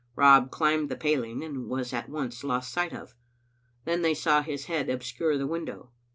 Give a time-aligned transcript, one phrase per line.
[0.15, 3.13] Rob climbed the paling, and was at once lost sight of.
[3.85, 5.91] Then they saw his head obscure the window.